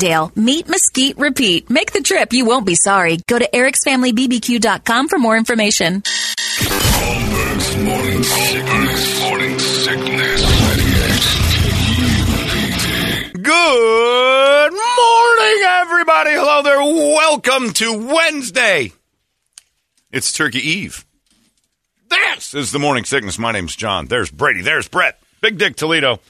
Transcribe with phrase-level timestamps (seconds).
[0.00, 1.68] Meet Mesquite Repeat.
[1.68, 2.32] Make the trip.
[2.32, 3.18] You won't be sorry.
[3.28, 6.02] Go to ericsfamilybbq.com for more information.
[6.06, 9.20] Holmberg's morning sickness.
[9.20, 10.40] Morning sickness.
[13.34, 16.30] Good morning, everybody.
[16.30, 16.80] Hello there.
[16.80, 18.92] Welcome to Wednesday.
[20.10, 21.04] It's Turkey Eve.
[22.08, 23.38] This is the morning sickness.
[23.38, 24.06] My name's John.
[24.06, 24.62] There's Brady.
[24.62, 25.20] There's Brett.
[25.42, 26.20] Big Dick Toledo.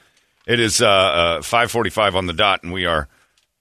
[0.46, 3.06] It is uh, uh, 5:45 on the dot, and we are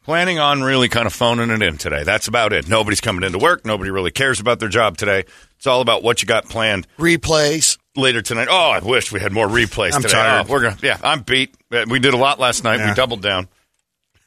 [0.03, 2.03] planning on really kind of phoning it in today.
[2.03, 2.67] That's about it.
[2.67, 3.65] Nobody's coming into work.
[3.65, 5.25] Nobody really cares about their job today.
[5.57, 7.77] It's all about what you got planned replays.
[7.95, 8.47] later tonight.
[8.49, 10.13] Oh, I wish we had more replays I'm today.
[10.13, 10.45] tired.
[10.47, 11.53] Oh, we're gonna, yeah, I'm beat.
[11.71, 12.85] Uh, We did a lot last night.
[12.87, 13.47] We doubled down.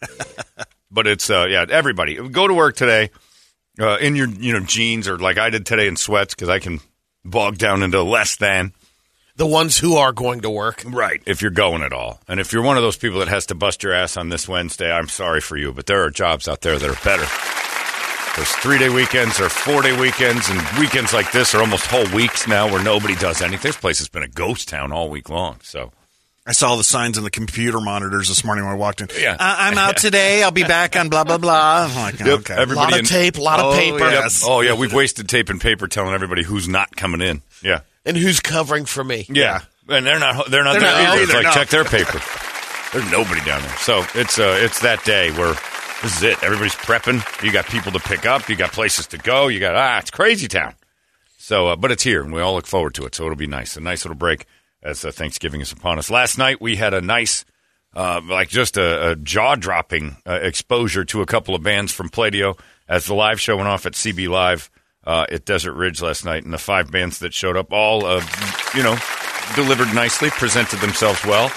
[0.91, 3.11] but it's uh, yeah, everybody go to work today
[3.81, 6.59] uh, in your you know jeans or like I did today in sweats because I
[6.59, 6.81] can
[7.25, 8.73] bog down into less than
[9.37, 10.83] The ones who are going to work.
[10.87, 12.21] right if you're going at all.
[12.29, 14.47] And if you're one of those people that has to bust your ass on this
[14.47, 17.25] Wednesday, I'm sorry for you, but there are jobs out there that are better.
[18.37, 22.07] There's three day weekends or four day weekends, and weekends like this are almost whole
[22.15, 23.63] weeks now where nobody does anything.
[23.69, 25.59] This place has been a ghost town all week long.
[25.63, 25.93] So
[26.47, 29.09] I saw the signs on the computer monitors this morning when I walked in.
[29.19, 29.37] Yeah.
[29.39, 30.43] I- I'm out today.
[30.43, 31.89] I'll be back on blah blah blah.
[31.91, 32.55] I'm like, Yep, okay.
[32.55, 33.99] A everybody lot in- of tape, a lot of Oh, paper.
[34.11, 34.43] yes.
[34.47, 37.43] Oh yeah, we've wasted tape and paper telling everybody who's not coming in.
[37.63, 39.27] Yeah, And who's covering for me?
[39.29, 40.51] yeah, and they're not.
[40.51, 41.23] They're not They're there not either.
[41.23, 41.61] It's either, like no.
[41.61, 42.21] check their paper.
[42.93, 43.77] There's nobody down there.
[43.79, 45.55] So it's uh, it's that day where
[46.03, 46.43] this is it.
[46.43, 47.23] Everybody's prepping.
[47.45, 48.49] You got people to pick up.
[48.49, 49.49] You got places to go.
[49.49, 50.75] You got ah, it's crazy town.
[51.39, 53.15] So, uh, but it's here, and we all look forward to it.
[53.15, 53.77] So it'll be nice.
[53.77, 54.47] A nice little break
[54.83, 56.11] as uh, Thanksgiving is upon us.
[56.11, 57.45] Last night we had a nice,
[57.95, 62.11] uh, like just a, a jaw dropping uh, exposure to a couple of bands from
[62.11, 62.59] Pladio
[62.89, 64.71] as the live show went off at CB Live
[65.05, 68.25] uh, at Desert Ridge last night, and the five bands that showed up all, uh,
[68.75, 68.97] you know,
[69.55, 71.51] delivered nicely, presented themselves well.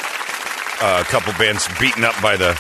[0.82, 2.54] Uh, a couple bands beaten up by the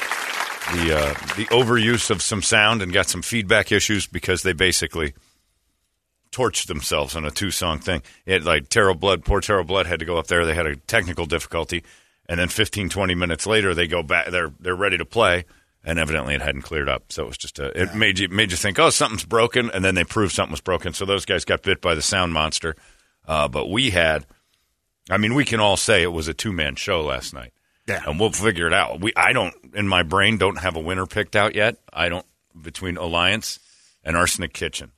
[0.73, 5.13] the uh, the overuse of some sound and got some feedback issues because they basically
[6.31, 8.01] torched themselves on a two song thing.
[8.25, 10.45] It like Terrell Blood, poor Terrell Blood had to go up there.
[10.45, 11.83] They had a technical difficulty,
[12.27, 14.29] and then 15, 20 minutes later they go back.
[14.29, 15.45] They're they're ready to play,
[15.85, 17.13] and evidently it hadn't cleared up.
[17.13, 19.85] So it was just a, it made you made you think, oh, something's broken, and
[19.85, 20.93] then they proved something was broken.
[20.93, 22.75] So those guys got bit by the sound monster.
[23.27, 24.25] Uh, but we had,
[25.09, 27.53] I mean, we can all say it was a two man show last night.
[27.87, 28.01] Yeah.
[28.07, 28.99] and we'll figure it out.
[28.99, 31.77] We I don't in my brain don't have a winner picked out yet.
[31.93, 32.25] I don't
[32.59, 33.59] between Alliance
[34.03, 34.91] and Arsenic Kitchen.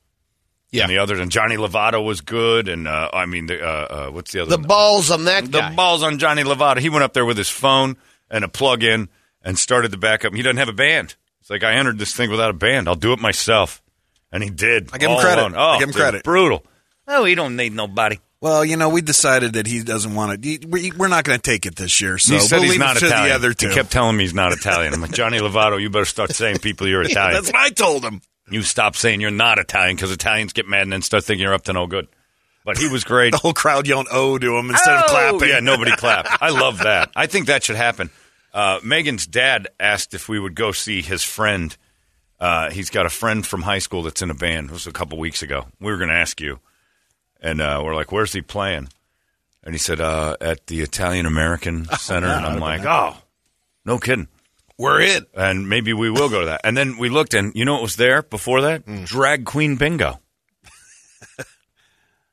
[0.72, 0.84] Yeah.
[0.84, 4.12] And the others, and Johnny Lovato was good, and uh, I mean, the, uh, uh,
[4.12, 4.52] what's the other?
[4.52, 4.68] The one?
[4.68, 5.76] balls on that the guy.
[5.76, 6.80] balls on Johnny Lovato.
[6.80, 7.98] He went up there with his phone
[8.30, 9.08] and a plug-in
[9.44, 10.34] and started the backup.
[10.34, 11.16] He doesn't have a band.
[11.42, 12.88] It's like I entered this thing without a band.
[12.88, 13.82] I'll do it myself,
[14.32, 14.90] and he did.
[14.94, 15.42] I give him credit.
[15.42, 15.54] alone.
[15.56, 16.24] Oh, I give him dude, credit.
[16.24, 16.64] Brutal.
[17.08, 18.20] Oh, he don't need nobody.
[18.42, 20.66] Well, you know, we decided that he doesn't want it.
[20.66, 22.18] we- We're not going to take it this year.
[22.20, 23.30] So he said we'll he's leave not it to Italian.
[23.30, 23.70] the other two.
[23.70, 24.94] He kept telling me he's not Italian.
[24.94, 25.82] I'm like Johnny Lovato.
[25.82, 27.34] You better start saying people you're Italian.
[27.34, 28.22] That's what I told him.
[28.52, 31.54] you stop saying you're not Italian because Italians get mad and then start thinking you're
[31.54, 32.08] up to no good.
[32.64, 33.32] But he was great.
[33.32, 35.10] The whole crowd yelling "oh" to him instead of Oh!
[35.10, 35.50] clapping.
[35.50, 36.30] Yeah, nobody clapped.
[36.42, 37.10] I love that.
[37.16, 38.12] I think that should happen.
[38.58, 41.78] Uh, Megan's dad asked if we would go see his friend.
[42.40, 44.72] Uh, he's got a friend from high school that's in a band.
[44.72, 45.68] It was a couple weeks ago.
[45.80, 46.60] We were going to ask you,
[47.40, 48.90] and uh, we're like, "Where's he playing?"
[49.64, 53.16] And he said, uh, "At the Italian American Center." and I'm like, "Oh,
[53.86, 54.28] no kidding."
[54.80, 55.28] We're in.
[55.36, 56.62] And maybe we will go to that.
[56.64, 59.06] And then we looked, and you know what was there before that?
[59.06, 60.20] Drag Queen Bingo.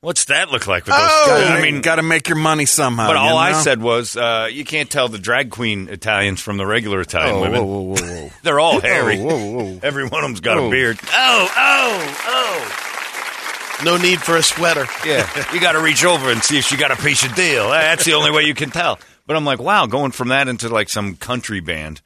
[0.05, 1.01] What's that look like with those?
[1.03, 3.07] Oh, I mean, got to make your money somehow.
[3.09, 6.59] but you all I said was, uh, you can't tell the drag queen Italians from
[6.59, 7.61] the regular Italian Oh, women.
[7.65, 8.31] whoa, whoa, whoa, whoa.
[8.43, 9.19] They're all hairy.
[9.19, 9.81] Whoa, whoa, whoa.
[9.83, 10.99] Every one of them's got a beard.
[11.11, 13.81] Oh, oh, oh.
[13.85, 14.85] No need for a sweater.
[14.87, 15.01] oh.
[15.07, 15.53] Yeah.
[15.55, 17.71] you got to reach over and see if she got a piece of deal.
[17.71, 18.99] That's the only way you can tell.
[19.27, 22.03] But I'm like, wow, going from that into like some country band.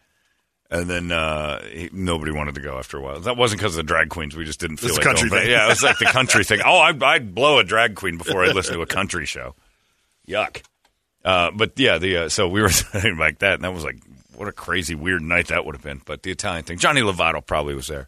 [0.70, 3.20] And then uh, he, nobody wanted to go after a while.
[3.20, 4.36] That wasn't because of the drag queens.
[4.36, 5.50] We just didn't feel It's like country going thing.
[5.50, 6.60] Yeah, it was like the country thing.
[6.66, 9.54] Oh, I'd, I'd blow a drag queen before I'd listen to a country show.
[10.28, 10.62] Yuck.
[11.24, 13.98] Uh, but yeah, the uh, so we were saying like that, and that was like
[14.36, 16.00] what a crazy weird night that would have been.
[16.04, 18.06] But the Italian thing, Johnny Lovato probably was there,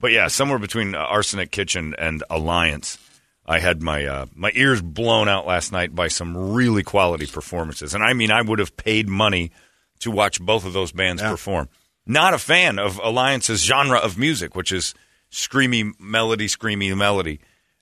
[0.00, 2.98] but yeah, somewhere between uh, Arsenic Kitchen and Alliance,
[3.46, 7.94] I had my uh, my ears blown out last night by some really quality performances,
[7.94, 9.52] and I mean, I would have paid money
[10.00, 11.68] to watch both of those bands perform.
[12.06, 14.94] Not a fan of Alliance's genre of music, which is
[15.30, 17.40] screamy melody, screamy melody,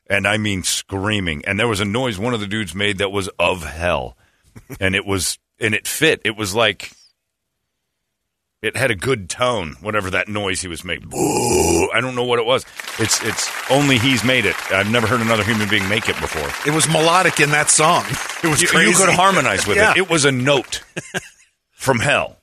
[0.09, 1.45] and I mean screaming.
[1.47, 4.17] And there was a noise one of the dudes made that was of hell,
[4.81, 6.21] and it was and it fit.
[6.25, 6.93] It was like
[8.61, 11.09] it had a good tone, whatever that noise he was making.
[11.11, 11.91] Boo!
[11.95, 12.67] I don't know what it was.
[12.99, 14.57] It's it's only he's made it.
[14.73, 16.49] I've never heard another human being make it before.
[16.71, 18.05] It was melodic in that song.
[18.41, 18.91] It was You, crazy.
[18.91, 19.91] you could harmonize with Yeah.
[19.91, 19.97] it.
[19.97, 20.85] It was a note
[21.73, 22.37] from hell.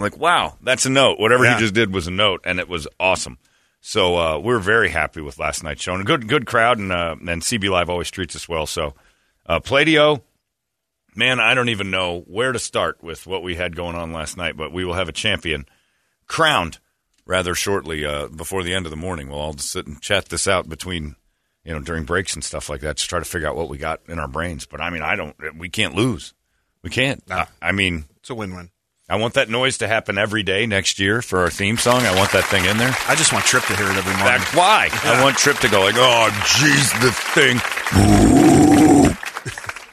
[0.00, 1.18] Like wow, that's a note.
[1.20, 1.54] Whatever Yeah.
[1.54, 3.38] he just did was a note, and it was awesome.
[3.82, 6.92] So uh, we're very happy with last night's show, and a good good crowd, and
[6.92, 8.66] uh, and CB Live always treats us well.
[8.66, 8.94] So
[9.46, 10.22] uh, Pladio,
[11.14, 14.36] man, I don't even know where to start with what we had going on last
[14.36, 15.66] night, but we will have a champion
[16.26, 16.78] crowned
[17.26, 19.28] rather shortly uh, before the end of the morning.
[19.28, 21.16] We'll all sit and chat this out between,
[21.64, 23.78] you know, during breaks and stuff like that, to try to figure out what we
[23.78, 24.66] got in our brains.
[24.66, 26.34] But I mean, I don't, we can't lose.
[26.82, 27.22] We can't.
[27.30, 28.70] I, I mean, It's a win-win.
[29.10, 32.02] I want that noise to happen every day next year for our theme song.
[32.02, 32.94] I want that thing in there.
[33.08, 34.24] I just want Trip to hear it every morning.
[34.24, 39.16] That's why I want Trip to go like, oh, jeez, the thing.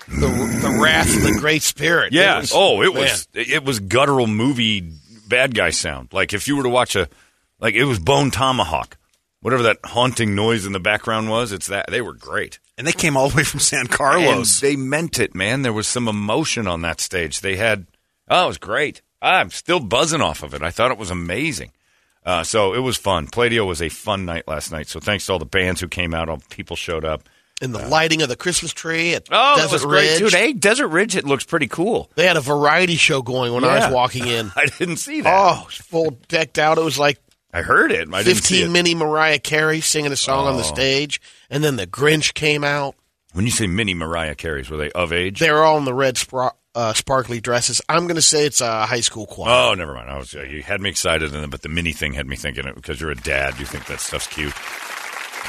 [0.10, 2.14] The, the wrath of the Great Spirit.
[2.14, 2.38] Yeah.
[2.38, 3.04] It was- oh, it man.
[3.04, 4.90] was it was guttural movie
[5.28, 6.14] bad guy sound.
[6.14, 7.10] Like if you were to watch a
[7.60, 8.98] like it was Bone Tomahawk,
[9.42, 11.52] whatever that haunting noise in the background was.
[11.52, 12.60] It's that they were great.
[12.78, 14.62] And they came all the way from San Carlos.
[14.62, 15.62] And they meant it, man.
[15.64, 17.42] There was some emotion on that stage.
[17.42, 17.86] They had
[18.30, 19.02] oh, it was great.
[19.22, 20.62] I'm still buzzing off of it.
[20.62, 21.72] I thought it was amazing.
[22.26, 23.28] Uh, so it was fun.
[23.28, 24.88] Pladio was a fun night last night.
[24.88, 26.28] So thanks to all the bands who came out.
[26.30, 27.24] All the people showed up.
[27.62, 30.20] And the lighting of the Christmas tree at Oh, Desert that was great, Ridge.
[30.20, 30.34] dude.
[30.34, 32.12] Hey, Desert Ridge, it looks pretty cool.
[32.16, 34.52] They had a variety show going when I was walking in.
[34.56, 35.34] I didn't see that.
[35.34, 36.78] Oh, full decked out.
[36.78, 37.18] It was like
[37.52, 38.08] I heard it.
[38.14, 38.70] I didn't see 15 it.
[38.72, 40.66] mini Mariah Carey singing a song on the Oh.
[40.66, 41.20] stage.
[41.50, 42.94] And then the Grinch came out.
[43.34, 45.40] When you say mini Mariah Carey's, were they of age?
[45.40, 47.82] They were all in the red spra- uh, sparkly dresses.
[47.90, 49.72] I'm going to say it's a high school choir.
[49.72, 50.12] Oh, never mind.
[50.12, 52.68] I was uh, you had me excited, and but the mini thing had me thinking
[52.68, 53.60] it because you're a dad.
[53.60, 54.54] You think that stuff's cute.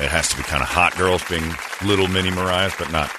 [0.01, 1.45] It has to be kind of hot girls being
[1.85, 3.11] little mini Mariahs, but not.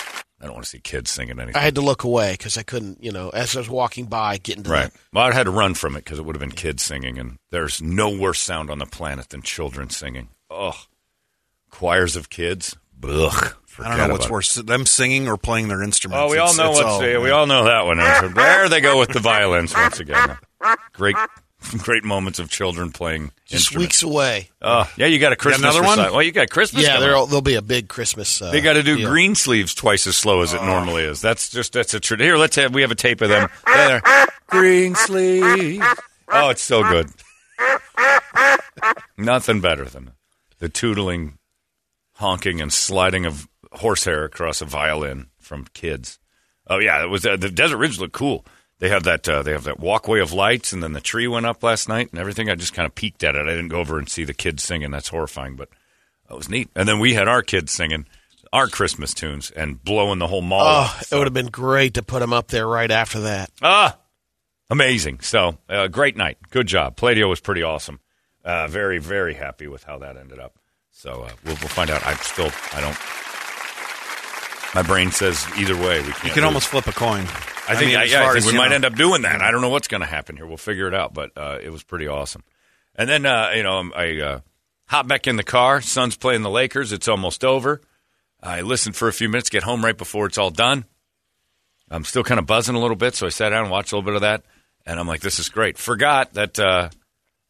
[0.42, 1.56] I don't want to see kids singing anything.
[1.56, 4.38] I had to look away because I couldn't, you know, as I was walking by,
[4.38, 4.92] getting to right.
[4.92, 7.20] the Well, I had to run from it because it would have been kids singing,
[7.20, 10.30] and there's no worse sound on the planet than children singing.
[10.50, 10.76] Ugh.
[11.70, 12.76] Choirs of kids.
[13.04, 13.56] Ugh.
[13.82, 16.20] I don't know what's worse, them singing or playing their instruments.
[16.22, 18.00] Oh, we all It's- know it's what's all- we all know that one.
[18.02, 20.38] And there they go with the violins once again.
[20.92, 21.16] Great,
[21.78, 23.88] great moments of children playing just instruments.
[23.88, 24.50] weeks away.
[24.62, 25.98] Oh, yeah, you got a Christmas another one?
[25.98, 26.16] recital.
[26.16, 26.84] Well, you got Christmas.
[26.84, 28.42] Yeah, there'll, there'll be a big Christmas.
[28.42, 29.10] Uh, They got to do deal.
[29.10, 31.22] green sleeves twice as slow as it normally is.
[31.22, 32.28] That's just that's a tradition.
[32.32, 33.48] Here, let's have we have a tape of them.
[33.66, 34.02] There,
[34.48, 35.86] green sleeves.
[36.28, 37.10] Oh, it's so good.
[39.18, 40.12] Nothing better than
[40.60, 41.38] the tootling,
[42.20, 46.20] honking, and sliding of horsehair across a violin from kids.
[46.68, 48.46] Oh yeah, it was uh, the Desert Ridge looked cool.
[48.80, 51.46] They have that uh, they have that walkway of lights, and then the tree went
[51.46, 52.50] up last night and everything.
[52.50, 53.48] I just kind of peeked at it.
[53.48, 54.92] I didn't go over and see the kids singing.
[54.92, 55.70] That's horrifying, but
[56.28, 56.70] that was neat.
[56.76, 58.06] And then we had our kids singing
[58.54, 60.62] our Christmas tunes and blowing the whole mall.
[60.62, 61.04] Oh, up.
[61.12, 63.52] it would have been great to put them up there right after that.
[63.62, 63.98] Ah,
[64.70, 65.20] amazing.
[65.22, 66.38] So, uh, great night.
[66.50, 66.96] Good job.
[66.96, 68.00] Pladio was pretty awesome.
[68.44, 70.59] Uh, very, very happy with how that ended up.
[71.00, 72.06] So, uh, we'll, we'll find out.
[72.06, 72.98] I'm still, I don't,
[74.76, 76.02] my brain says either way.
[76.02, 76.24] We can't.
[76.26, 76.44] You can lose.
[76.44, 77.22] almost flip a coin.
[77.22, 78.76] I think, mean, I, yeah, I think as, we might know.
[78.76, 79.42] end up doing that.
[79.42, 80.46] I don't know what's going to happen here.
[80.46, 81.14] We'll figure it out.
[81.14, 82.44] But uh, it was pretty awesome.
[82.96, 84.40] And then, uh, you know, I uh,
[84.88, 85.80] hop back in the car.
[85.80, 86.92] Suns playing the Lakers.
[86.92, 87.80] It's almost over.
[88.44, 90.84] I listened for a few minutes, get home right before it's all done.
[91.90, 93.96] I'm still kind of buzzing a little bit, so I sat down and watched a
[93.96, 94.44] little bit of that.
[94.86, 95.78] And I'm like, this is great.
[95.78, 96.90] Forgot that uh,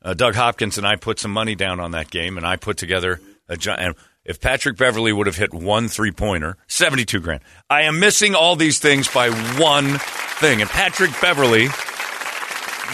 [0.03, 2.77] uh, Doug Hopkins and I put some money down on that game, and I put
[2.77, 3.97] together a giant.
[4.23, 7.41] If Patrick Beverley would have hit one three pointer, 72 grand.
[7.69, 9.29] I am missing all these things by
[9.59, 9.97] one
[10.39, 10.61] thing.
[10.61, 11.67] And Patrick Beverley,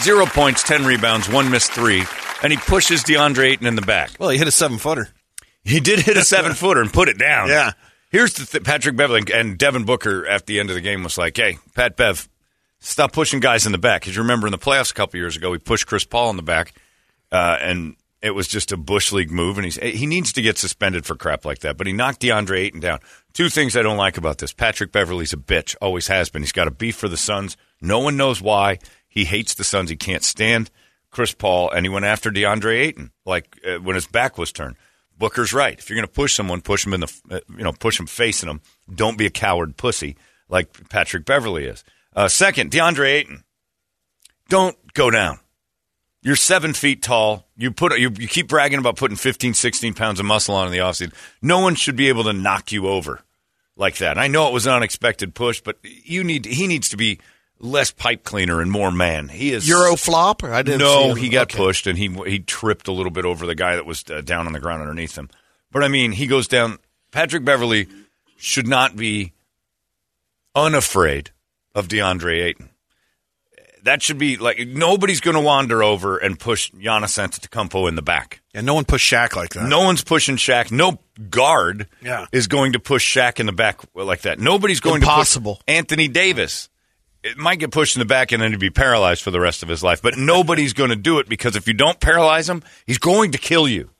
[0.02, 2.04] zero points, 10 rebounds, one missed three,
[2.42, 4.12] and he pushes DeAndre Ayton in the back.
[4.18, 5.08] Well, he hit a seven footer.
[5.62, 7.48] He did hit a seven footer and put it down.
[7.48, 7.72] Yeah.
[8.10, 11.18] Here's the th- Patrick Beverley and Devin Booker at the end of the game was
[11.18, 12.28] like, "Hey, Pat Bev,
[12.78, 15.36] stop pushing guys in the back." Because you remember in the playoffs a couple years
[15.36, 16.72] ago, we pushed Chris Paul in the back,
[17.32, 17.96] uh, and
[18.26, 19.56] it was just a bush league move.
[19.56, 21.76] And he's he needs to get suspended for crap like that.
[21.76, 23.00] But he knocked DeAndre Ayton down.
[23.32, 26.42] Two things I don't like about this: Patrick Beverley's a bitch, always has been.
[26.42, 27.56] He's got a beef for the Suns.
[27.80, 28.78] No one knows why.
[29.08, 29.88] He hates the Suns.
[29.88, 30.70] He can't stand
[31.10, 34.76] Chris Paul, and he went after DeAndre Ayton like uh, when his back was turned.
[35.18, 35.78] Booker's right.
[35.78, 38.06] If you're going to push someone, push them in the uh, you know push them
[38.06, 38.60] facing them.
[38.92, 40.16] Don't be a coward pussy
[40.48, 41.84] like Patrick Beverley is.
[42.14, 43.44] Uh, second, DeAndre Ayton,
[44.48, 45.38] don't go down.
[46.26, 47.46] You're seven feet tall.
[47.56, 50.72] You put you, you keep bragging about putting 15, 16 pounds of muscle on in
[50.72, 51.14] the offseason.
[51.40, 53.20] No one should be able to knock you over
[53.76, 54.18] like that.
[54.18, 57.20] I know it was an unexpected push, but you need he needs to be
[57.60, 59.28] less pipe cleaner and more man.
[59.28, 60.42] He is Euro flop?
[60.42, 60.80] I didn't.
[60.80, 61.58] no, he got Okay.
[61.58, 64.48] pushed and he he tripped a little bit over the guy that was uh, down
[64.48, 65.30] on the ground underneath him.
[65.70, 66.80] But I mean, he goes down.
[67.12, 67.86] Patrick Beverley
[68.36, 69.32] should not be
[70.54, 71.30] unafraid
[71.74, 72.70] of DeAndre Ayton.
[73.86, 78.02] That should be like nobody's going to wander over and push Giannis Antetokounmpo in the
[78.02, 78.40] back.
[78.54, 79.68] And no one pushed Shaq like that.
[79.68, 80.70] No one's pushing Shaq.
[80.70, 80.98] No
[81.30, 82.26] guard Yeah.
[82.32, 84.38] is going to push Shaq in the back like that.
[84.38, 85.56] Nobody's going Impossible.
[85.56, 86.68] to push Anthony Davis.
[87.22, 89.62] It might get pushed in the back and then he'd be paralyzed for the rest
[89.62, 90.00] of his life.
[90.02, 93.38] But nobody's going to do it because if you don't paralyze him, he's going to
[93.38, 93.90] kill you.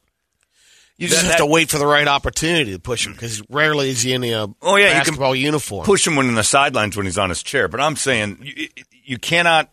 [0.99, 3.91] You just That- have to wait for the right opportunity to push him because rarely
[3.91, 5.85] is he in a Oh, yeah, you can basketball uniform.
[5.85, 7.69] Push him when in the sidelines when he's on his chair.
[7.69, 8.69] But I'm saying you,
[9.05, 9.71] you cannot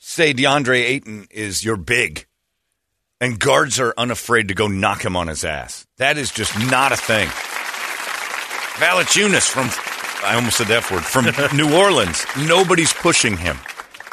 [0.00, 2.26] say DeAndre Ayton is your big.
[3.20, 5.86] And guards are unafraid to go knock him on his ass.
[5.98, 7.28] That is just not a thing.
[8.78, 9.68] Valanciunas from,
[10.26, 11.26] I almost said that word, from
[11.56, 12.24] New Orleans.
[12.36, 13.58] Nobody's pushing him.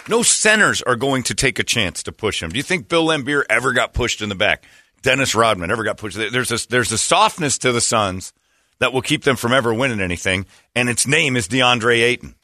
[0.10, 2.50] No centers are going to take a chance to push him.
[2.50, 4.66] Do you think Bill Laimbeer ever got pushed in the back?
[5.02, 6.18] Dennis Rodman ever got pushed?
[6.18, 8.34] There's a, there's a softness to the Suns
[8.80, 12.36] that will keep them from ever winning anything, and its name is DeAndre Ayton.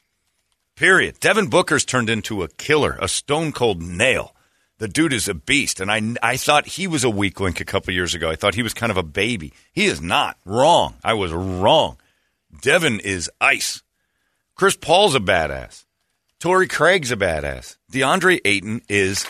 [0.83, 1.17] Period.
[1.21, 4.35] Devin Booker's turned into a killer, a stone cold nail.
[4.79, 7.63] The dude is a beast, and I, I thought he was a weak link a
[7.63, 8.29] couple years ago.
[8.29, 9.53] I thought he was kind of a baby.
[9.71, 10.35] He is not.
[10.43, 10.95] Wrong.
[11.01, 11.95] I was wrong.
[12.61, 13.81] Devin is ice.
[14.55, 15.85] Chris Paul's a badass.
[16.41, 17.77] Torrey Craig's a badass.
[17.89, 19.25] DeAndre Ayton is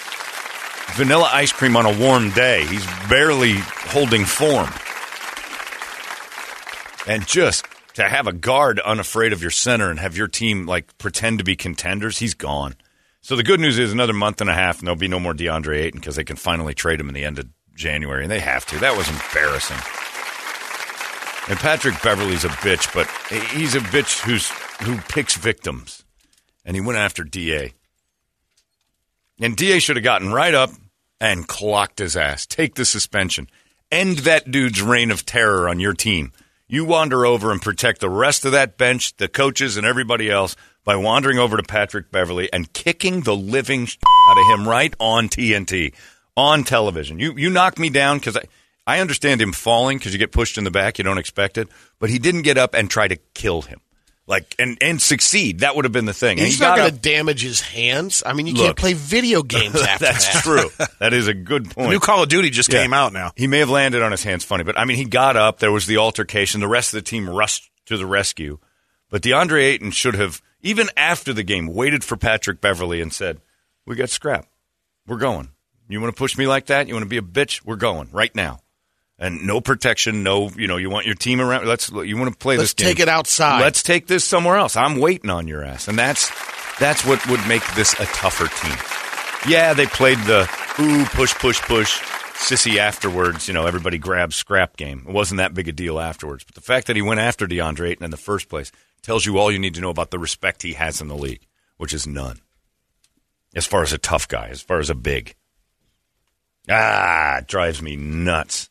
[0.93, 2.65] vanilla ice cream on a warm day.
[2.65, 4.71] He's barely holding form.
[7.05, 10.97] And just to have a guard unafraid of your center and have your team like
[10.97, 12.75] pretend to be contenders, he's gone.
[13.21, 15.33] So the good news is another month and a half, and there'll be no more
[15.33, 18.39] DeAndre Ayton because they can finally trade him in the end of January, and they
[18.39, 18.79] have to.
[18.79, 19.77] That was embarrassing.
[21.49, 23.07] And Patrick Beverley's a bitch, but
[23.51, 24.49] he's a bitch who's
[24.81, 26.03] who picks victims,
[26.65, 27.73] and he went after Da.
[29.39, 30.71] And Da should have gotten right up
[31.19, 32.45] and clocked his ass.
[32.45, 33.47] Take the suspension.
[33.91, 36.33] End that dude's reign of terror on your team.
[36.67, 40.55] You wander over and protect the rest of that bench, the coaches, and everybody else
[40.85, 43.83] by wandering over to Patrick Beverley and kicking the living
[44.29, 45.93] out of him right on TNT,
[46.37, 47.19] on television.
[47.19, 48.43] You you knocked me down because I,
[48.87, 51.67] I understand him falling because you get pushed in the back, you don't expect it,
[51.99, 53.81] but he didn't get up and try to kill him.
[54.25, 55.59] Like and and succeed.
[55.59, 56.37] That would have been the thing.
[56.39, 58.23] And He's he not going to damage his hands.
[58.25, 58.65] I mean, you Look.
[58.67, 60.43] can't play video games after That's that.
[60.43, 60.69] true.
[60.99, 61.89] That is a good point.
[61.89, 62.81] New Call of Duty just Yeah.
[62.83, 63.33] came out now.
[63.35, 65.59] He may have landed on his hands funny, but I mean, he got up.
[65.59, 66.61] There was the altercation.
[66.61, 68.59] The rest of the team rushed to the rescue.
[69.09, 73.41] But DeAndre Ayton should have, even after the game, waited for Patrick Beverley and said,
[73.85, 74.47] We got scrap.
[75.05, 75.49] We're going.
[75.89, 76.87] You want to push me like that?
[76.87, 77.65] You want to be a bitch?
[77.65, 78.61] We're going right now.
[79.19, 81.67] And no protection, no, you know, you want your team around.
[81.67, 82.61] Let's, you want to play this.
[82.61, 82.95] Let's this game.
[82.95, 83.61] take it outside.
[83.61, 84.75] Let's take this somewhere else.
[84.75, 85.87] I'm waiting on your ass.
[85.87, 86.31] And that's,
[86.79, 88.77] that's what would make this a tougher team.
[89.47, 92.01] Yeah, they played the ooh push push push
[92.33, 93.47] sissy afterwards.
[93.47, 95.05] You know, everybody grabs scrap game.
[95.07, 96.43] It wasn't that big a deal afterwards.
[96.43, 99.37] But the fact that he went after DeAndre Ayton in the first place tells you
[99.37, 101.45] all you need to know about the respect he has in the league,
[101.77, 102.39] which is none.
[103.55, 105.35] As far as a tough guy, as far as a big.
[106.69, 108.69] Ah, it drives me nuts.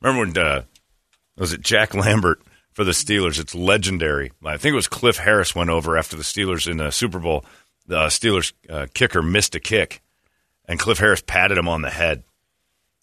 [0.00, 0.62] Remember when uh,
[1.36, 2.40] was it Jack Lambert
[2.72, 3.38] for the Steelers?
[3.38, 4.32] It's legendary.
[4.44, 7.44] I think it was Cliff Harris went over after the Steelers in the Super Bowl.
[7.86, 10.02] The Steelers uh, kicker missed a kick,
[10.66, 12.22] and Cliff Harris patted him on the head.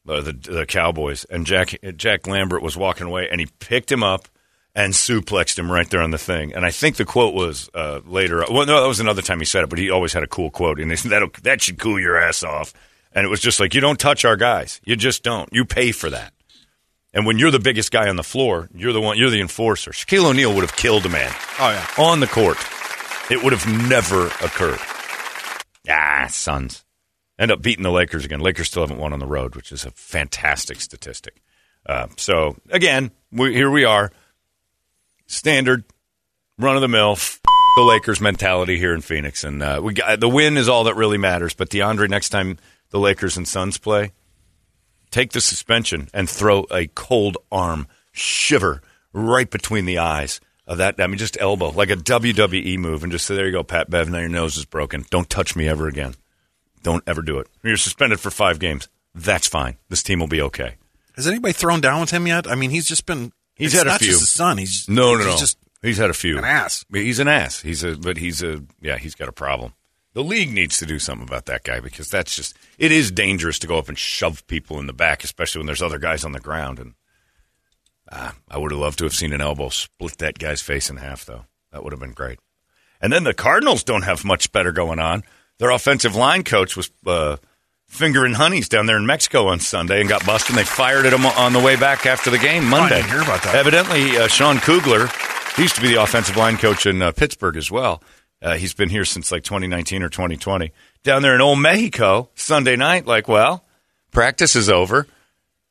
[0.07, 4.03] Uh, the the Cowboys and Jack Jack Lambert was walking away, and he picked him
[4.03, 4.29] up
[4.73, 6.53] and suplexed him right there on the thing.
[6.53, 8.45] And I think the quote was uh, later.
[8.49, 10.51] Well, no, that was another time he said it, but he always had a cool
[10.51, 12.73] quote, and that that should cool your ass off.
[13.11, 14.79] And it was just like you don't touch our guys.
[14.85, 15.51] You just don't.
[15.51, 16.31] You pay for that.
[17.17, 19.17] And when you're the biggest guy on the floor, you're the one.
[19.17, 19.89] You're the enforcer.
[19.89, 21.87] Shaquille O'Neal would have killed a man Oh yeah.
[21.97, 22.57] on the court.
[23.31, 24.77] It would have never occurred.
[25.89, 26.85] Ah, Suns
[27.39, 28.39] end up beating the Lakers again.
[28.39, 31.41] Lakers still haven't won on the road, which is a fantastic statistic.
[31.87, 34.11] Uh, so again, we, here we are,
[35.25, 35.85] standard
[36.59, 37.13] run of the mill.
[37.13, 37.41] F-
[37.77, 40.95] the Lakers mentality here in Phoenix, and uh, we got, the win is all that
[40.95, 41.53] really matters.
[41.55, 42.57] But DeAndre, next time
[42.89, 44.13] the Lakers and Suns play,
[45.11, 48.81] take the suspension and throw a cold arm shiver
[49.13, 50.95] right between the eyes of that.
[50.99, 53.89] I mean, just elbow like a WWE move, and just say, "There you go, Pat
[53.89, 54.09] Bev.
[54.09, 55.05] Now your nose is broken.
[55.09, 56.15] Don't touch me ever again.
[56.83, 57.47] Don't ever do it.
[57.63, 58.87] You're suspended for five games.
[59.15, 59.77] That's fine.
[59.89, 60.75] This team will be okay."
[61.15, 62.47] Has anybody thrown down with him yet?
[62.47, 63.33] I mean, he's just been.
[63.55, 64.09] He's had a few.
[64.09, 64.59] Just his son.
[64.59, 65.37] He's No, no, he's no.
[65.37, 66.37] Just he's had a few.
[66.37, 66.85] an ass.
[66.93, 67.61] He's an ass.
[67.61, 69.73] He's a, but he's a, yeah, he's got a problem.
[70.17, 73.59] The league needs to do something about that guy because that's just it is dangerous
[73.59, 76.31] to go up and shove people in the back, especially when there's other guys on
[76.31, 76.79] the ground.
[76.79, 76.95] And
[78.11, 80.97] ah, I would have loved to have seen an elbow split that guy's face in
[80.97, 81.45] half, though.
[81.71, 82.39] That would have been great.
[82.99, 85.21] And then the Cardinals don't have much better going on.
[85.59, 87.37] Their offensive line coach was uh,
[87.85, 90.55] fingering honeys down there in Mexico on Sunday and got busted.
[90.55, 92.95] And they fired at him on the way back after the game Monday.
[92.95, 93.53] didn't hear about that.
[93.53, 95.11] Evidently, uh, Sean Kugler,
[95.55, 98.01] he used to be the offensive line coach in uh, Pittsburgh as well.
[98.41, 100.71] Uh, he's been here since like 2019 or 2020.
[101.03, 103.63] Down there in Old Mexico, Sunday night, like, well,
[104.11, 105.07] practice is over.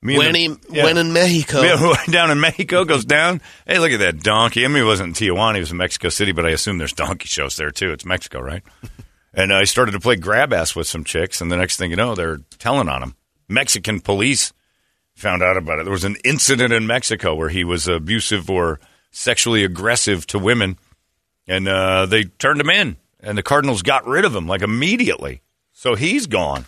[0.03, 0.85] Me When, the- he, yeah.
[0.85, 1.63] when in Mexico.
[2.11, 3.41] Down in Mexico goes down.
[3.67, 4.65] Hey, look at that donkey.
[4.65, 6.93] I mean, he wasn't in Tijuana; he was in Mexico City, but I assume there's
[6.93, 7.93] donkey shows there too.
[7.93, 8.63] It's Mexico, right?
[9.35, 11.97] and I started to play grab ass with some chicks, and the next thing you
[11.97, 13.15] know, they're telling on him.
[13.49, 14.53] Mexican police
[15.15, 15.85] found out about it.
[15.85, 18.79] There was an incident in Mexico where he was abusive or
[19.11, 20.77] sexually aggressive to women,
[21.47, 25.43] and uh, they turned him in, and the Cardinals got rid of him like immediately.
[25.73, 26.65] So he's gone.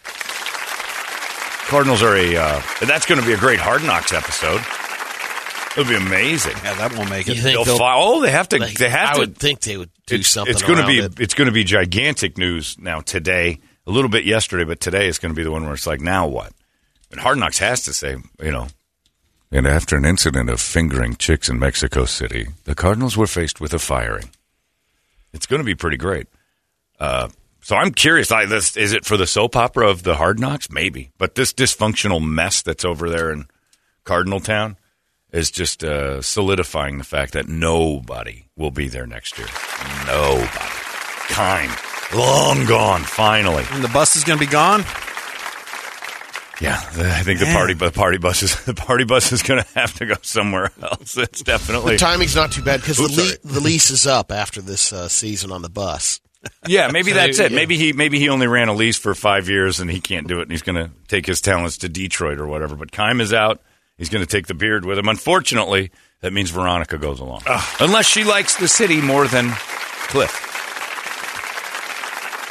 [1.69, 2.37] Cardinals are a.
[2.37, 4.61] Uh, that's going to be a great Hard Knocks episode.
[5.79, 6.55] It'll be amazing.
[6.65, 7.37] Yeah, that won't make You it.
[7.41, 8.59] think They'll they'll- fi- oh, they have to.
[8.59, 9.19] Like, they have I to.
[9.21, 10.53] would think they would do it's, something.
[10.53, 10.99] It's going to be.
[11.01, 11.21] it.
[11.21, 13.61] It's going to be gigantic news now today.
[13.87, 16.01] A little bit yesterday, but today is going to be the one where it's like,
[16.01, 16.53] now what?
[17.11, 18.69] And Hard Knocks has to say, you know.
[19.51, 23.73] And after an incident of fingering chicks in Mexico City, the Cardinals were faced with
[23.73, 24.29] a firing.
[25.33, 26.27] It's going to be pretty great.
[26.99, 27.29] Uh,
[27.61, 28.33] so I'm curious.
[28.33, 30.71] I, this, is it for the soap opera of the Hard Knocks?
[30.71, 31.11] Maybe.
[31.19, 33.47] But this dysfunctional mess that's over there in
[34.05, 34.77] Cardinal Town
[35.31, 39.49] is just uh, solidifying the fact that nobody will be there next year.
[40.07, 40.49] Nobody.
[41.29, 41.73] Kind.
[42.15, 43.65] Long gone, finally.
[43.71, 44.83] And the bus is going to be gone.
[46.61, 49.63] Yeah, the- I think the party, the party bus is the party bus is going
[49.63, 51.17] to have to go somewhere else.
[51.17, 54.61] It's definitely The timing's not too bad because the, le- the lease is up after
[54.61, 56.21] this uh, season on the bus.
[56.67, 57.51] Yeah, maybe So, that's it.
[57.53, 57.57] yeah.
[57.57, 60.39] Maybe he maybe he only ran a lease for five years and he can't do
[60.41, 62.77] it, and he's going to take his talents to Detroit or whatever.
[62.77, 63.61] But Keim is out.
[63.97, 65.09] He's going to take the beard with him.
[65.09, 67.43] Unfortunately, that means Veronica goes along,
[67.81, 69.49] unless she likes the city more than
[70.09, 70.48] Kliff.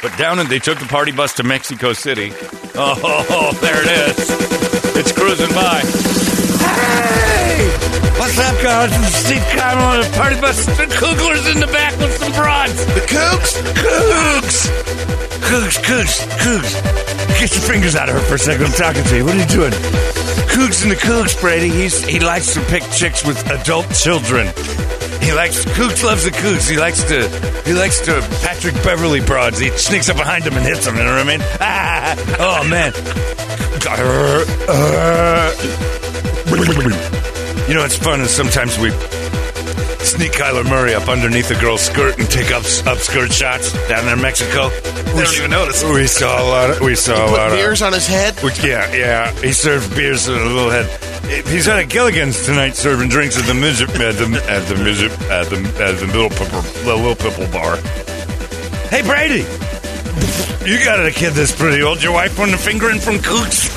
[0.00, 2.32] But down in they took the party bus to Mexico City.
[2.74, 4.96] Oh, there it is.
[4.96, 6.27] It's cruising by.
[6.60, 7.68] Hey!
[8.18, 8.90] What's up, guys?
[8.92, 10.66] It's Steve Keim on the party bus.
[10.66, 12.74] The Kugler's in the back with some broads.
[12.94, 13.54] The Cougs?
[13.74, 14.68] Cougs!
[15.48, 17.38] Cougs, Cougs, Cougs.
[17.40, 18.66] Get your fingers out of her for a second.
[18.66, 19.24] I'm talking to you.
[19.24, 19.72] What are you doing?
[20.52, 21.68] Cougs and the Cougs, Brady.
[21.68, 24.46] He's, he likes to pick chicks with adult children.
[25.20, 26.68] He likes Cougs loves the Cougs.
[26.68, 27.28] He likes to
[27.66, 29.58] he likes to Patrick Beverley broads.
[29.58, 30.96] He sneaks up behind them and hits them.
[30.96, 31.40] You know what I mean?
[31.60, 32.16] Ah,
[32.62, 32.92] oh man.
[36.68, 38.90] You know, it's fun, and sometimes we
[40.04, 44.14] sneak Kyler Murray up underneath a girl's skirt and take up upskirt shots down there
[44.16, 44.68] in Mexico.
[45.14, 45.82] We don't even notice.
[45.82, 46.70] We saw a lot.
[46.70, 48.38] Of, we saw a lot Put of beers on his head.
[48.40, 49.32] which, yeah, yeah.
[49.40, 50.86] He served beers in a little head.
[51.46, 55.12] He's at a Gilligan's tonight serving drinks at the midget, at the at the midget,
[55.30, 57.76] at the at the little pipple, the little pipple bar.
[58.88, 59.44] Hey Brady,
[60.70, 62.02] you got a kid that's pretty old.
[62.02, 63.68] Your wife won the fingering from Cougs.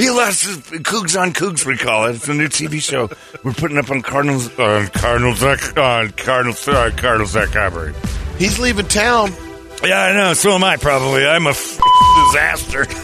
[0.00, 1.64] He lost his Cougs on Cougs.
[1.66, 2.16] We call it.
[2.16, 3.08] It's a new TV show
[3.44, 7.94] we're putting up on Cardinals on Cardinals on Cardinals uh, Cardinals.com.
[8.38, 9.32] He's leaving town.
[9.84, 10.32] Yeah, I know.
[10.34, 10.76] So am I.
[10.76, 11.26] Probably.
[11.26, 11.80] I'm a f-
[12.32, 12.86] disaster.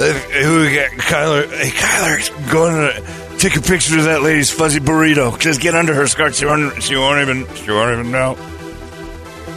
[0.00, 0.90] Uh, Who we got?
[0.92, 1.48] Kyler.
[1.50, 5.38] Hey, Kyler, go and take a picture of that lady's fuzzy burrito.
[5.38, 6.34] Just get under her skirt.
[6.36, 6.82] She won't.
[6.82, 7.46] She won't even.
[7.56, 8.36] She won't even know.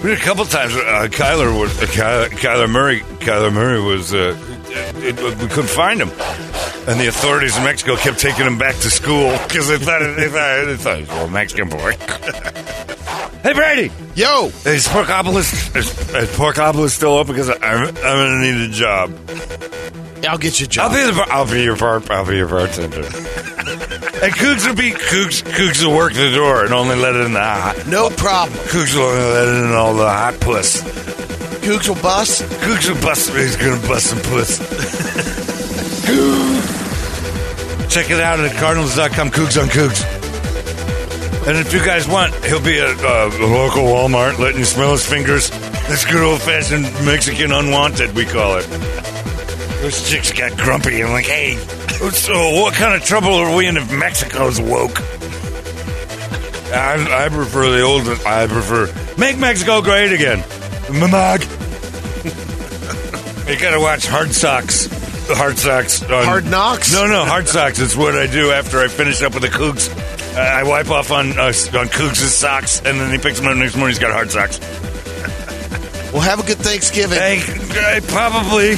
[0.04, 0.74] We did a couple times.
[0.76, 3.00] Uh, Kyler was uh, Kyler, Kyler Murray.
[3.22, 4.14] Kyler Murray was.
[4.14, 4.36] Uh,
[4.76, 6.10] it, it- we couldn't find him,
[6.88, 10.28] and the authorities in Mexico kept taking him back to school because they thought they
[10.30, 11.92] thought, they thought he was a Mexican boy.
[13.44, 13.92] hey, Brady.
[14.16, 17.34] Yo, Is Porkopolis is, is Porkopolis still open?
[17.34, 19.12] Because I'm I'm gonna need a job.
[20.28, 20.92] I'll get you a I'll job.
[20.94, 23.02] be the I'll be your bar I'll be your bartender.
[23.02, 27.34] and Cougs will be Cougs Cougs will work the door and only let it in
[27.34, 27.86] the hot.
[27.88, 28.58] no problem.
[28.70, 30.82] Cougs will only let it in all the hot puss.
[31.66, 32.44] Cougs will bust.
[32.44, 33.32] Cougs will bust.
[33.34, 34.60] He's gonna bust some puss.
[37.92, 39.32] Check it out at Cardinals.com.
[39.32, 40.06] Cougs on Cougs.
[41.48, 44.92] And if you guys want, he'll be at uh, a local Walmart letting you smell
[44.92, 45.50] his fingers.
[45.90, 48.68] This good old fashioned Mexican unwanted, we call it.
[49.82, 51.56] Those chicks got grumpy and like, hey,
[52.12, 55.00] so what kind of trouble are we in if Mexico's woke?
[56.72, 58.08] I, I prefer the old.
[58.24, 60.44] I prefer make Mexico great again.
[60.90, 61.45] Mamag.
[63.48, 64.88] You gotta watch Hard Socks.
[65.28, 66.04] Hard Socks.
[66.04, 66.94] On, Hard Knocks?
[66.94, 67.80] No, no, Hard Socks.
[67.80, 69.90] It's what I do after I finish up with the Cougs.
[70.36, 73.58] Uh, I wipe off on uh, on Cougs' socks, and then he picks them up
[73.58, 73.92] next morning.
[73.96, 74.60] He's got hard socks.
[76.12, 77.18] Well, have a good Thanksgiving.
[77.18, 77.42] Hey,
[77.98, 78.76] I probably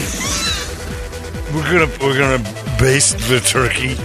[1.53, 2.43] we're gonna we're gonna
[2.79, 3.95] baste the turkey.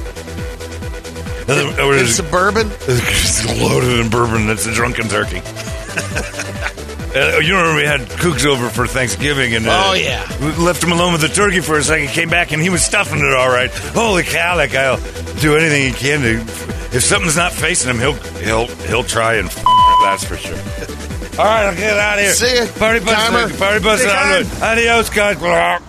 [1.49, 4.49] We're In just- It's loaded in bourbon.
[4.49, 5.43] It's a drunken turkey.
[7.15, 10.27] Uh, you remember we had Kooks over for Thanksgiving, and uh, Oh, yeah.
[10.41, 12.09] we left him alone with the turkey for a second.
[12.09, 13.71] Came back, and he was stuffing it all right.
[13.71, 14.57] Holy cow!
[14.57, 14.97] Like I'll
[15.41, 16.41] do anything he can to.
[16.97, 19.49] If something's not facing him, he'll he'll he'll try and.
[19.49, 19.63] F-
[20.05, 20.57] that's for sure.
[21.39, 22.33] All right, I'll get out of here.
[22.35, 23.15] See ya, Party bus.
[23.15, 23.57] Timer.
[23.59, 24.01] Party bus.
[24.01, 25.37] See ya, on the- Adios, guys.
[25.37, 25.81] Come on,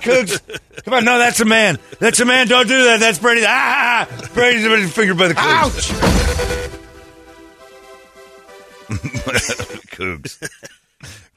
[0.00, 0.40] Kooks.
[0.84, 1.04] Come on.
[1.04, 1.78] No, that's a man.
[1.98, 2.48] That's a man.
[2.48, 3.00] Don't do that.
[3.00, 3.44] That's Brady.
[3.46, 4.06] Ah.
[4.34, 6.70] Brady's been fingered by the Kooks.
[6.70, 6.70] Ouch!
[9.88, 10.48] Cougs.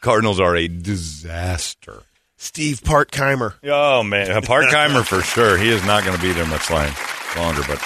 [0.02, 2.04] Cardinals are a disaster.
[2.38, 3.56] Steve Partkeimer.
[3.64, 5.58] Oh man, Parkheimer for sure.
[5.58, 7.64] He is not going to be there much longer.
[7.68, 7.80] But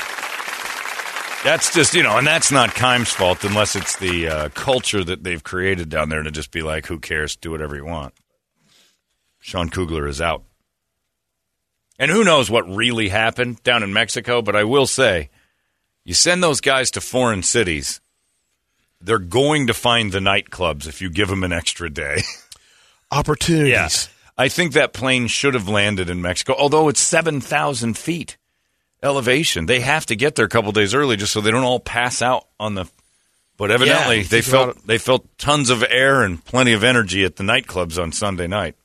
[1.44, 5.24] that's just you know, and that's not Keim's fault unless it's the uh, culture that
[5.24, 8.14] they've created down there to just be like, who cares, do whatever you want.
[9.40, 10.44] Sean Kugler is out,
[11.98, 14.42] and who knows what really happened down in Mexico.
[14.42, 15.30] But I will say,
[16.04, 18.02] you send those guys to foreign cities.
[19.04, 22.22] They're going to find the nightclubs if you give them an extra day.
[23.12, 23.72] Opportunities.
[24.38, 28.38] I think that plane should have landed in Mexico, although it's 7,000 feet
[29.04, 29.66] elevation.
[29.66, 32.22] They have to get there a couple days early just so they don't all pass
[32.22, 32.90] out on the.
[33.58, 37.36] But evidently, Yeah, they felt they felt tons of air and plenty of energy at
[37.36, 38.76] the nightclubs on Sunday night.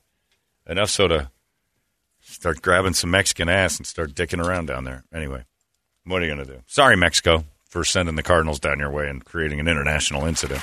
[0.67, 1.31] Enough so to
[2.21, 5.05] start grabbing some Mexican ass and start dicking around down there.
[5.15, 5.45] Anyway,
[6.05, 6.63] what are you going to do?
[6.67, 7.45] Sorry, Mexico,
[7.77, 10.63] for sending the Cardinals down your way and creating an international incident.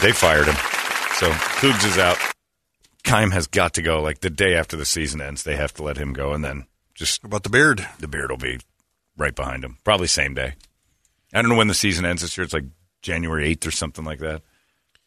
[0.00, 0.54] They fired him.
[1.16, 2.16] So Cougs is out.
[3.02, 4.00] Keim has got to go.
[4.00, 6.66] Like the day after the season ends, they have to let him go, and then
[6.94, 7.88] just How about the beard?
[7.98, 8.60] the beard will be
[9.16, 9.78] right behind him.
[9.82, 10.54] Probably same day.
[11.34, 12.44] I don't know when the season ends this year.
[12.44, 12.66] It's like
[13.02, 14.42] January eighth or something like that.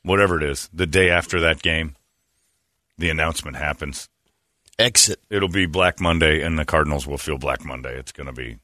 [0.02, 1.96] Whatever it is, the day after that game,
[2.98, 4.10] the announcement happens.
[4.78, 5.22] Exit.
[5.30, 7.98] It'll be Black Monday, and the Cardinals will feel Black Monday.
[7.98, 8.58] It's going to be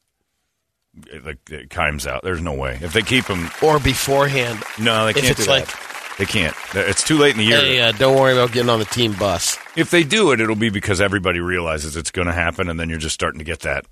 [1.24, 2.22] like it Keim's out.
[2.24, 3.50] There's no way if they keep him.
[3.62, 4.62] Or beforehand.
[4.80, 5.86] No, they can't it's do like- that.
[6.18, 6.54] They can't.
[6.76, 7.62] It's too late in the year.
[7.62, 9.58] Hey, uh, don't worry about getting on the team bus.
[9.78, 12.90] If they do it, it'll be because everybody realizes it's going to happen, and then
[12.90, 13.86] you're just starting to get that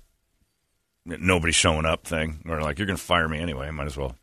[1.06, 2.40] nobody showing up thing.
[2.46, 3.70] Or like, you're going to fire me anyway.
[3.70, 4.14] Might as well.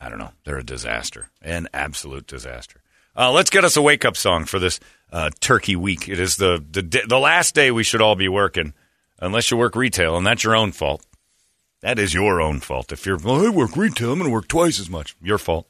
[0.00, 0.32] I don't know.
[0.44, 2.82] They're a disaster, an absolute disaster.
[3.16, 4.80] Uh, let's get us a wake up song for this
[5.12, 6.08] uh, Turkey week.
[6.08, 8.74] It is the the the last day we should all be working,
[9.20, 11.06] unless you work retail, and that's your own fault.
[11.82, 12.92] That is your own fault.
[12.92, 15.14] If you're, well, I work retail, I'm going to work twice as much.
[15.22, 15.68] Your fault.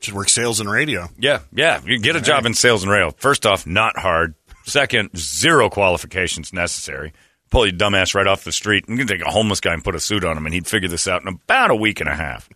[0.00, 1.08] Should work sales and radio.
[1.18, 1.80] Yeah, yeah.
[1.84, 3.12] You get a job in sales and rail.
[3.18, 4.34] First off, not hard.
[4.64, 7.12] Second, zero qualifications necessary.
[7.50, 8.84] Pull your dumbass right off the street.
[8.88, 10.88] You can take a homeless guy and put a suit on him, and he'd figure
[10.88, 12.48] this out in about a week and a half.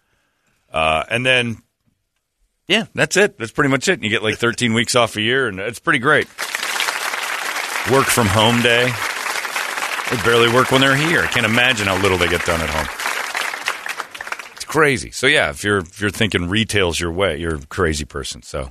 [0.72, 1.58] Uh, and then,
[2.66, 3.38] yeah, that's it.
[3.38, 3.94] That's pretty much it.
[3.94, 6.26] And You get like 13 weeks off a year, and it's pretty great.
[7.92, 8.90] Work from home day.
[10.10, 11.22] They barely work when they're here.
[11.22, 12.86] I can't imagine how little they get done at home.
[14.54, 15.10] It's crazy.
[15.10, 18.42] So yeah, if you're if you're thinking retail's your way, you're a crazy person.
[18.42, 18.70] So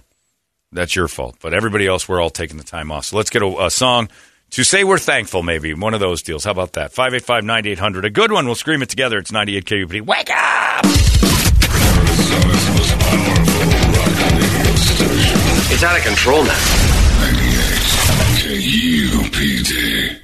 [0.71, 1.35] that's your fault.
[1.41, 3.05] But everybody else, we're all taking the time off.
[3.05, 4.09] So let's get a, a song
[4.51, 5.43] to say we're thankful.
[5.43, 6.45] Maybe one of those deals.
[6.45, 6.93] How about that?
[6.93, 8.05] 585-9800.
[8.05, 8.45] A good one.
[8.45, 9.17] We'll scream it together.
[9.17, 10.01] It's 98 KUPD.
[10.05, 10.85] Wake up!
[10.85, 15.73] Arizona's most powerful rock radio station.
[15.73, 16.59] It's out of control now.
[17.19, 17.75] 98
[18.39, 19.84] KUPD.